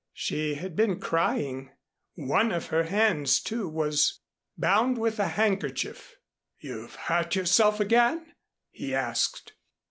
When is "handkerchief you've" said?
5.27-6.95